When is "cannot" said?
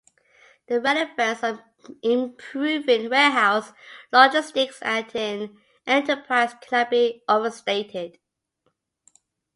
6.59-6.89